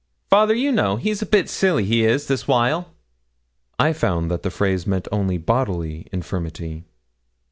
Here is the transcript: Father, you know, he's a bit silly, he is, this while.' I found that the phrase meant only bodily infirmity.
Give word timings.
Father, 0.31 0.55
you 0.55 0.71
know, 0.71 0.95
he's 0.95 1.21
a 1.21 1.27
bit 1.27 1.47
silly, 1.47 1.85
he 1.85 2.03
is, 2.03 2.25
this 2.25 2.47
while.' 2.47 2.91
I 3.77 3.93
found 3.93 4.31
that 4.31 4.41
the 4.41 4.49
phrase 4.49 4.87
meant 4.87 5.07
only 5.11 5.37
bodily 5.37 6.07
infirmity. 6.11 6.85